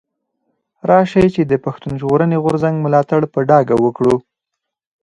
[0.89, 4.15] راشئ چي د پښتون ژغورني غورځنګ ملاتړ په ډاګه وکړو.